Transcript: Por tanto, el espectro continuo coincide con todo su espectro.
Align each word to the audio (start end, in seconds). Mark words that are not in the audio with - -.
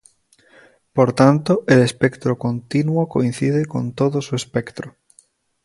Por 0.93 1.13
tanto, 1.13 1.63
el 1.67 1.79
espectro 1.81 2.35
continuo 2.39 3.07
coincide 3.07 3.67
con 3.67 3.93
todo 3.93 4.19
su 4.23 4.35
espectro. 4.35 4.97